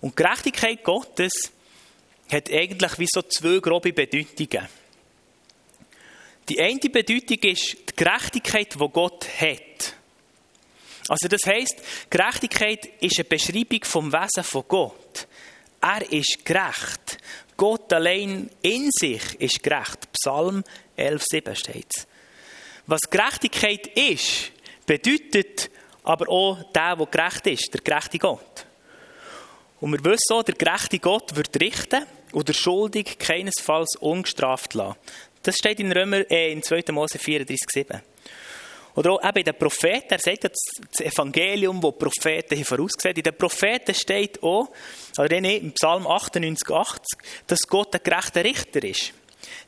[0.00, 1.52] Und Gerechtigkeit Gottes
[2.30, 4.68] hat eigentlich wie so zwei grobe Bedeutungen.
[6.48, 9.94] Die eine Bedeutung ist die Gerechtigkeit, die Gott hat.
[11.08, 15.26] Also das heißt, Gerechtigkeit ist eine Beschreibung vom Wesen von Gott.
[15.80, 17.18] Er ist gerecht.
[17.56, 20.08] Gott allein in sich ist gerecht.
[20.12, 20.64] Psalm
[20.96, 21.92] 11,7 steht
[22.86, 24.52] Was Gerechtigkeit ist,
[24.86, 25.70] bedeutet
[26.02, 28.66] aber auch der, der gerecht ist, der gerechte Gott.
[29.80, 34.98] Und wir wissen auch, der gerechte Gott wird richten und der Schuldig keinesfalls ungestraft lassen.
[35.42, 36.92] Das steht in Römer, äh, in 2.
[36.92, 38.00] Mose 34,7.
[38.98, 43.22] Oder auch eben in den Propheten, er sagt das Evangelium, das die Propheten vorausgesehen In
[43.22, 44.70] den Propheten steht auch,
[45.16, 47.04] oder im Psalm 98, 80,
[47.46, 49.12] dass Gott ein gerechter Richter ist.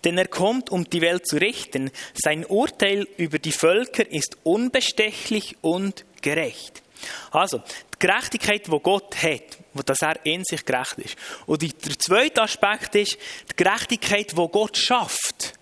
[0.02, 1.92] Denn er kommt, um die Welt zu richten.
[2.14, 6.82] Sein Urteil über die Völker ist unbestechlich und gerecht.
[7.30, 11.16] Also, die Gerechtigkeit, die Gott hat, dass er in sich gerecht ist.
[11.46, 13.16] Und der zweite Aspekt ist
[13.50, 15.59] die Gerechtigkeit, die Gott schafft.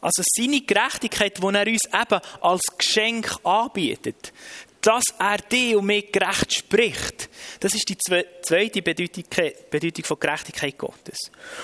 [0.00, 4.32] Also seine Gerechtigkeit, die er uns eben als Geschenk anbietet.
[4.80, 7.28] Dass er dir und mir gerecht spricht.
[7.60, 11.18] Das ist die zweite Bedeutung, von Gerechtigkeit Gottes.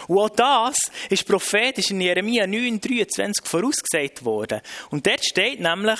[0.06, 0.76] Und auch das
[1.08, 4.60] ist prophetisch in Jeremia 9, 23 vorausgesagt worden.
[4.90, 5.98] Und dort steht nämlich,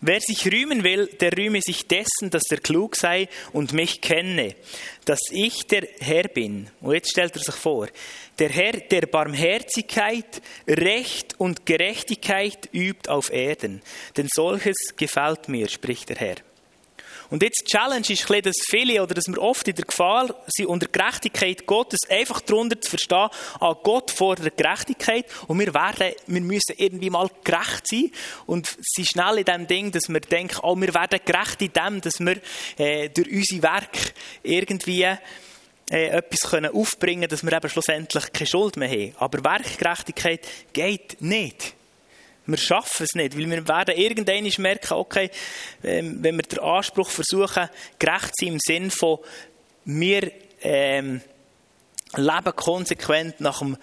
[0.00, 4.54] Wer sich rühmen will, der rühme sich dessen, dass er klug sei und mich kenne,
[5.04, 6.70] dass ich der Herr bin.
[6.80, 7.88] Und jetzt stellt er sich vor,
[8.38, 13.82] der Herr, der Barmherzigkeit, Recht und Gerechtigkeit übt auf Erden.
[14.16, 16.36] Denn solches gefällt mir, spricht der Herr.
[17.30, 20.66] Und jetzt die Challenge ist, dass viele oder dass wir oft in der Gefahr sind,
[20.66, 23.28] unter Gerechtigkeit Gottes einfach darunter zu verstehen,
[23.60, 28.10] an Gott fordert Gerechtigkeit und wir werden, wir müssen irgendwie mal gerecht sein
[28.46, 32.00] und sind schnell in dem Ding, dass wir denken, oh, wir werden gerecht in dem,
[32.00, 32.40] dass wir
[32.78, 34.12] äh, durch unsere Werke
[34.42, 35.16] irgendwie äh,
[35.90, 39.14] etwas können aufbringen können, dass wir eben schlussendlich keine Schuld mehr haben.
[39.18, 41.74] Aber Werkgerechtigkeit geht nicht.
[42.48, 45.30] Wir schaffen es nicht, weil wir werden irgendwann merken, okay,
[45.84, 49.18] ähm, wenn wir den Anspruch versuchen, gerecht zu sein im Sinn von,
[49.84, 50.32] wir
[50.62, 51.20] ähm,
[52.16, 53.76] leben konsequent nach dem,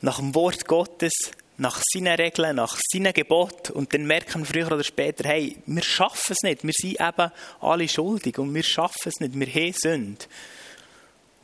[0.00, 4.72] nach dem Wort Gottes, nach seinen Regeln, nach seinen Geboten und dann merken wir früher
[4.72, 9.08] oder später, hey, wir schaffen es nicht, wir sind eben alle schuldig und wir schaffen
[9.08, 10.24] es nicht, wir haben Sünde,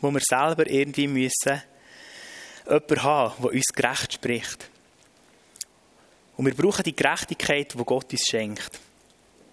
[0.01, 1.63] wo wir selber irgendwie müssen
[2.65, 4.71] jemanden haben, der uns gerecht spricht.
[6.39, 8.79] Und wir brauchen die Gerechtigkeit, die Gott uns schenkt.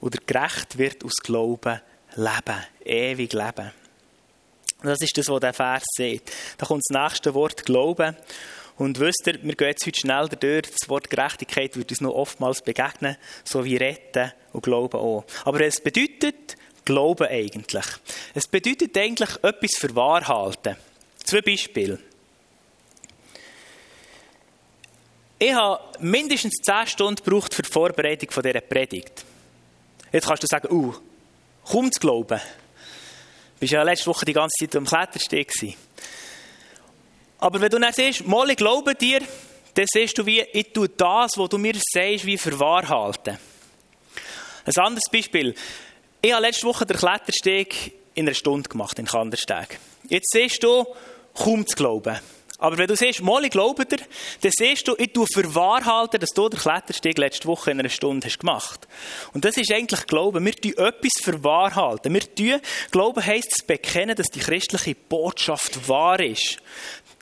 [0.01, 1.81] Oder gerecht wird aus Glauben
[2.15, 3.71] leben, ewig leben.
[4.83, 6.31] Das ist das, was der Vers sagt.
[6.59, 8.15] Da kommt das nächste Wort Glauben.
[8.77, 10.61] Und wisst ihr, wir gehen jetzt heute schnell durch.
[10.79, 15.25] Das Wort Gerechtigkeit wird uns noch oftmals begegnen, so wie Retten und Glauben auch.
[15.43, 17.85] Aber es bedeutet Glauben eigentlich.
[18.35, 20.75] Es bedeutet eigentlich etwas für wahr halten.
[21.23, 21.97] Zwei Beispiele.
[25.37, 29.25] Ich habe mindestens 10 Stunden gebraucht für die Vorbereitung dieser Predigt.
[30.11, 30.93] Jetzt kannst du sagen, uh,
[31.69, 32.39] kaum zu glauben.
[32.39, 35.51] Du warst ja letzte Woche die ganze Zeit am Klettersteg.
[37.39, 39.21] Aber wenn du dann siehst, mal ich glaube dir,
[39.73, 43.37] dann siehst du, wie ich tue das, was du mir sagst, wie für wahr halten.
[44.63, 45.53] Ein anderes Beispiel.
[46.21, 49.79] Ich habe letzte Woche den Klettersteg in einer Stunde gemacht, in Kandersteg.
[50.07, 50.85] Jetzt siehst du,
[51.33, 52.19] kaum zu glauben.
[52.57, 53.97] Aber wenn du siehst, mal, ich glaube dir,
[54.41, 57.79] dann siehst du, ich tue für wahr halten, dass du den Kletterstieg letzte Woche in
[57.79, 58.87] einer Stunde hast gemacht.
[59.33, 60.45] Und das ist eigentlich Glauben.
[60.45, 62.13] Wir tun etwas für wahr halten.
[62.13, 66.59] Wir tun, Glauben heisst zu bekennen, dass die christliche Botschaft wahr ist.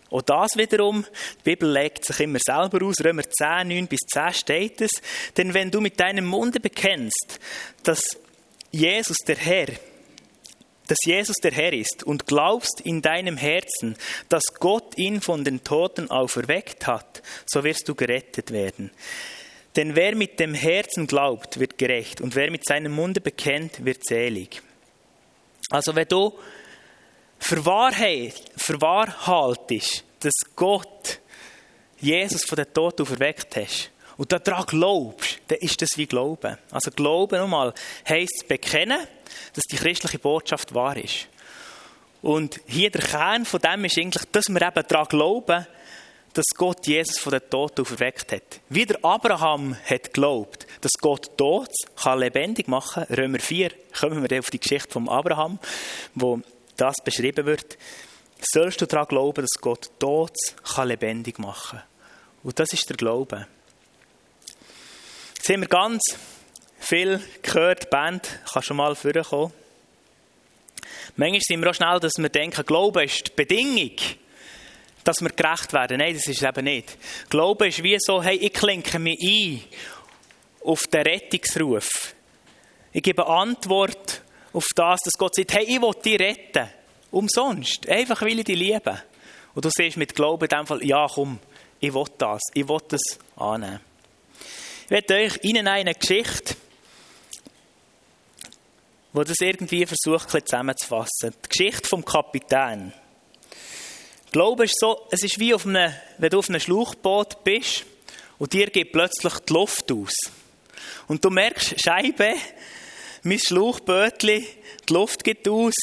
[0.09, 1.03] Und das wiederum,
[1.39, 4.91] die Bibel legt sich immer selber aus, Römer 10, 9 bis 10 steht es,
[5.35, 7.39] denn wenn du mit deinem Munde bekennst,
[7.81, 8.03] dass
[8.69, 9.69] Jesus der Herr
[10.87, 13.95] dass Jesus der Herr ist und glaubst in deinem Herzen,
[14.29, 18.91] dass Gott ihn von den Toten auferweckt hat, so wirst du gerettet werden.
[19.75, 24.05] Denn wer mit dem Herzen glaubt, wird gerecht und wer mit seinem Munde bekennt, wird
[24.05, 24.61] selig.
[25.69, 26.33] Also wenn du
[27.39, 27.95] für wahr
[29.27, 31.19] haltest, dass Gott
[31.99, 36.57] Jesus von den Toten auferweckt hat, und daran glaubst, dann ist das wie Glauben.
[36.71, 37.73] Also Glauben nochmal
[38.07, 38.99] heisst bekennen,
[39.53, 41.27] dass die christliche Botschaft wahr ist.
[42.21, 45.67] Und hier der Kern von dem ist eigentlich, dass wir eben daran glauben,
[46.33, 48.61] dass Gott Jesus von den Toten auferweckt hat.
[48.69, 53.03] Wie der Abraham hat geglaubt, dass Gott tot kann lebendig machen.
[53.03, 55.59] Römer 4 kommen wir auf die Geschichte von Abraham,
[56.15, 56.41] wo
[56.75, 57.77] das beschrieben wird.
[58.41, 61.81] Sollst du daran glauben, dass Gott tot kann lebendig machen.
[62.41, 63.47] Und das ist der Glaube.
[65.35, 66.01] Jetzt haben wir ganz
[66.83, 69.53] viel gehört, die Band kann schon mal vorkommen.
[71.15, 73.95] Manchmal sind wir auch schnell, dass wir denken, Glaube ist die Bedingung,
[75.03, 75.97] dass wir gerecht werden.
[75.97, 76.97] Nein, das ist es eben nicht.
[77.29, 79.63] Glaube ist wie so, hey, ich klinke mich ein
[80.63, 82.15] auf den Rettungsruf.
[82.91, 84.21] Ich gebe Antwort
[84.53, 86.69] auf das, dass Gott sagt, hey, ich will dich retten.
[87.11, 87.87] Umsonst.
[87.87, 89.01] Einfach weil ich dich liebe.
[89.53, 91.39] Und du siehst mit Glauben in dem Fall, ja komm,
[91.79, 92.41] ich will das.
[92.53, 93.01] Ich will das
[93.35, 93.79] annehmen.
[94.85, 96.55] Ich werde euch in eine Geschichte
[99.13, 101.33] wo das irgendwie versucht zusammenzufassen.
[101.45, 102.91] Die Geschichte vom Kapitän.
[104.31, 107.85] Glaube ist so, es ist wie auf einem, wenn du auf einem Schlauchboot bist
[108.39, 110.15] und dir geht plötzlich die Luft aus.
[111.07, 112.33] Und du merkst, Scheibe,
[113.21, 114.47] mein Schlauchbötli,
[114.89, 115.75] die Luft geht aus,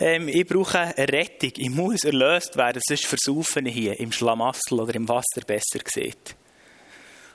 [0.00, 4.94] ähm, ich brauche eine Rettung, ich muss erlöst werden, sonst versaufen hier im Schlamassel oder
[4.96, 6.34] im Wasser besser sieht.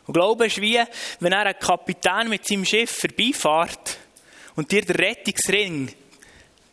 [0.05, 0.81] Und Glaube ist wie,
[1.21, 3.97] wenn er ein Kapitän mit seinem Schiff vorbeifährt
[4.59, 5.89] und dir den Rettungsring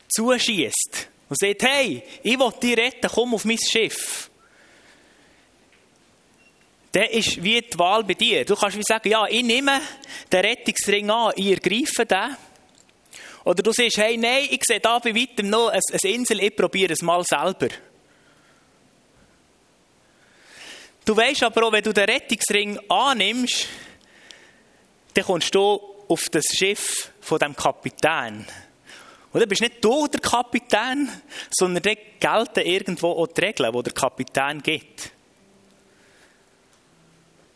[0.09, 4.29] zuschießt und sagt, hey, ich will dich retten, komm auf mein Schiff.
[6.91, 8.45] Dann ist wie die Wahl bei dir.
[8.45, 9.81] Du kannst wie sagen, ja, ich nehme
[10.33, 12.37] den Rettungsring an, ich ergreife den.
[13.45, 15.81] Oder du sagst, hey, nein, ich sehe da bei weitem noch eine,
[16.13, 17.69] Insel, ich probiere es mal selber.
[21.05, 23.69] Du weißt aber auch, wenn du den Rettungsring annimmst,
[25.15, 28.47] dann kommst du auf das Schiff von dem Kapitän.
[29.33, 31.11] Und dann bist nicht du der Kapitän,
[31.51, 35.13] sondern dort gelten irgendwo auch die Regeln, die der Kapitän gibt.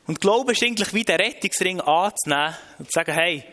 [0.06, 3.44] Und Glaube ist eigentlich wie den Rettungsring anzunehmen und zu sagen, hey,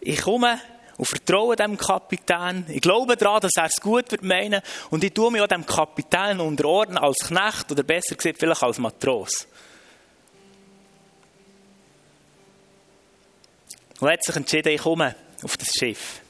[0.00, 0.60] ich komme
[0.98, 2.66] und vertraue dem Kapitän.
[2.68, 4.60] Ich glaube daran, dass er es gut wird meinen
[4.90, 8.78] und ich tue mich auch dem Kapitän unterordnen als Knecht oder besser gesagt vielleicht als
[8.78, 9.48] Matros.
[14.02, 16.20] Und er hat sich entschieden, ich komme auf das Schiff.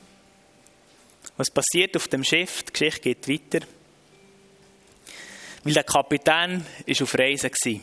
[1.39, 2.65] Was passiert auf dem Schiff?
[2.65, 3.67] Die Geschichte geht weiter.
[5.65, 7.81] Weil der Kapitän ist auf Reisen war.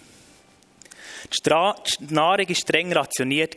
[1.99, 3.55] Die Nahrung war streng rationiert.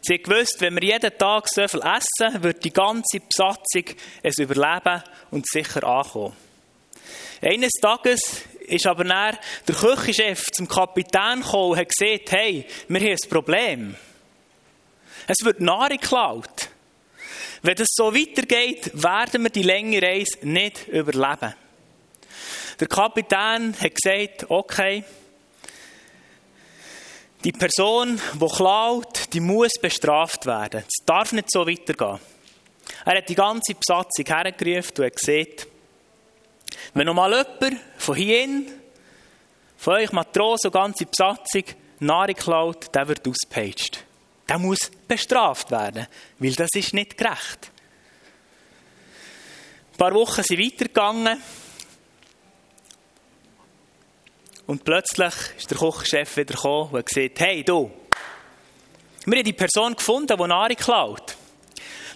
[0.00, 3.84] Sie gewusst, wenn wir jeden Tag so viel essen, wird die ganze Besatzung
[4.22, 6.34] es überleben und sicher ankommen.
[7.42, 13.10] Eines Tages ist aber der Küchenchef zum Kapitän gekommen und hat gesagt, hey, wir haben
[13.10, 13.94] ein Problem.
[15.26, 16.68] Es wird Nahrung geklaut.
[17.62, 21.54] Wenn das so weitergeht, werden wir die längere Reise nicht überleben.
[22.78, 25.04] Der Kapitän hat gesagt, okay,
[27.44, 30.84] die Person, die klaut, die muss bestraft werden.
[30.86, 32.18] Es darf nicht so weitergehen.
[33.04, 35.66] Er hat die ganze Besatzung hergerufen und hat gesagt,
[36.94, 38.62] wenn noch mal jemand von hier
[39.76, 41.64] von euch Matrosen und ganze Besatzung
[42.00, 44.04] Nahrung klaut, der wird ausgepeitscht
[44.50, 46.08] der muss bestraft werden,
[46.40, 47.70] weil das ist nicht gerecht.
[49.92, 51.40] Ein paar Wochen sind weitergegangen
[54.66, 57.92] und plötzlich ist der Kochchef wieder gekommen und gesagt, hey du,
[59.24, 61.36] wir haben die Person gefunden, die Nahrung klaut.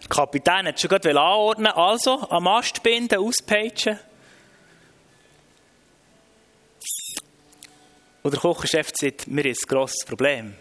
[0.02, 3.96] Der Kapitän hat schon gerade anordnen, also am Ast binden, auspeitschen.
[8.24, 10.54] Und der Kochchef sagt, wir haben ein grosses Problem.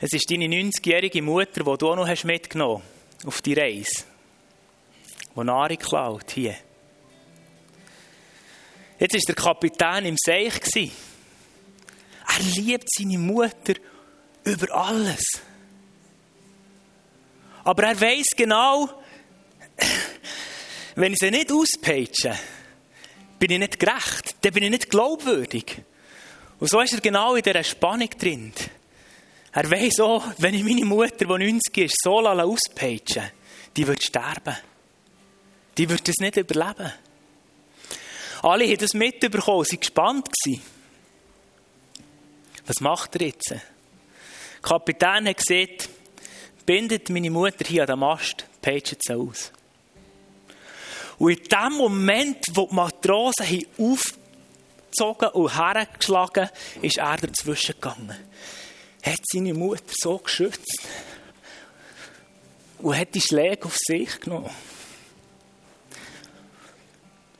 [0.00, 2.84] Es ist deine 90-jährige Mutter, die du auch noch hast mitgenommen
[3.26, 4.04] auf die Reise.
[5.34, 6.54] Die Nahrung klaut, hier.
[9.00, 10.52] Jetzt war der Kapitän im Seich.
[10.76, 13.74] Er liebt seine Mutter
[14.44, 15.24] über alles.
[17.64, 18.88] Aber er weiß genau,
[20.94, 22.38] wenn ich sie nicht auspeitsche,
[23.38, 25.82] bin ich nicht gerecht, dann bin ich nicht glaubwürdig.
[26.60, 28.52] Und so ist er genau in dieser Spannung drin.
[29.60, 33.24] Er weiß auch, wenn ich meine Mutter, die 90 ist, so auspeitschen
[33.76, 34.56] die wird sterben.
[35.76, 36.92] Die wird es nicht überleben.
[38.42, 40.28] Alle haben das mitbekommen, sie waren gespannt.
[42.68, 43.50] Was macht er jetzt?
[43.50, 43.60] Der
[44.62, 45.88] Kapitän hat gesagt,
[46.64, 49.50] bindet meine Mutter hier an den Mast, peitscht sie aus.
[51.18, 56.48] Und in dem Moment, wo die Matrosen aufgezogen und hergeschlagen
[56.80, 58.16] ist er dazwischen gegangen
[59.12, 60.82] hat seine Mutter so geschützt
[62.78, 64.50] und hat die Schläge auf sich genommen.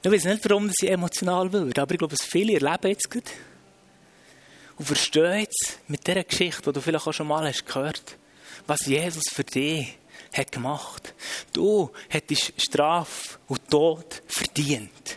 [0.03, 3.31] Ich weiß nicht, warum sie emotional wird, aber ich glaube, viele erleben jetzt gerade,
[4.77, 8.17] Und versteh jetzt mit dieser Geschichte, die du vielleicht auch schon mal hast gehört,
[8.67, 9.99] was Jesus für dich
[10.33, 11.15] hat gemacht.
[11.53, 15.17] Du hättest Strafe und Tod verdient.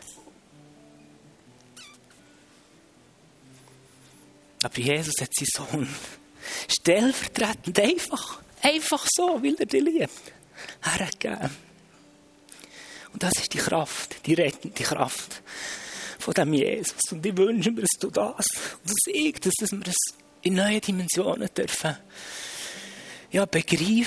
[4.63, 5.95] Aber Jesus hat seinen Sohn
[6.67, 10.33] stellvertretend einfach, einfach so, weil er dich liebt,
[10.81, 11.49] hergegeben.
[13.13, 15.41] Und das ist die Kraft, die rettende Kraft
[16.19, 17.11] von dem Jesus.
[17.11, 18.45] Und ich wünsche mir, dass du das
[18.83, 21.97] und dass ich, dass wir es in neue Dimensionen dürfen
[23.31, 24.03] ja, begreifen